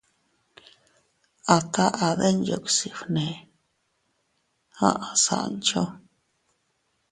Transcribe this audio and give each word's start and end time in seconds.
—A 1.55 1.57
taʼa 1.73 2.07
Denyuksi 2.19 2.87
fnee 2.99 3.35
—aʼa 4.87 5.09
Sancho—. 5.23 5.83